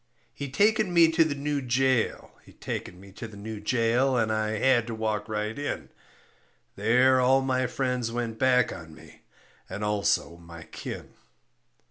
He 0.33 0.49
taken 0.49 0.91
me 0.91 1.11
to 1.11 1.23
the 1.23 1.35
new 1.35 1.61
jail, 1.61 2.31
he 2.43 2.53
taken 2.53 2.99
me 2.99 3.11
to 3.11 3.27
the 3.27 3.37
new 3.37 3.59
jail, 3.59 4.17
And 4.17 4.31
I 4.31 4.57
had 4.57 4.87
to 4.87 4.95
walk 4.95 5.29
right 5.29 5.55
in. 5.55 5.89
There 6.75 7.21
all 7.21 7.41
my 7.41 7.67
friends 7.67 8.11
went 8.11 8.39
back 8.39 8.73
on 8.73 8.95
me 8.95 9.21
And 9.69 9.83
also 9.83 10.37
my 10.37 10.63
kin. 10.63 11.13